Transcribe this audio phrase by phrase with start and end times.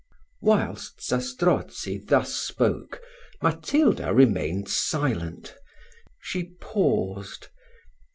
[0.41, 3.01] Whilst Zastrozzi thus spoke,
[3.39, 5.53] Matilda remained silent,
[6.19, 7.49] she paused.